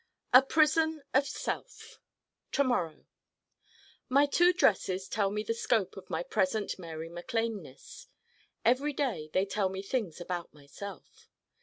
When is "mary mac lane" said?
6.79-7.61